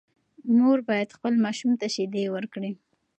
مور 0.57 0.79
باید 0.89 1.09
خپل 1.17 1.33
ماشوم 1.43 1.71
ته 1.79 1.87
شیدې 1.95 2.23
ورکړي. 2.35 2.71